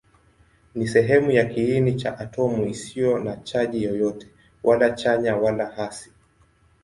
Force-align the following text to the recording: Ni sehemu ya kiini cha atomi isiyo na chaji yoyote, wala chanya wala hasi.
Ni 0.75 0.87
sehemu 0.87 1.31
ya 1.31 1.45
kiini 1.45 1.95
cha 1.95 2.17
atomi 2.19 2.69
isiyo 2.69 3.19
na 3.19 3.35
chaji 3.37 3.83
yoyote, 3.83 4.27
wala 4.63 4.91
chanya 4.91 5.35
wala 5.35 5.65
hasi. 5.65 6.11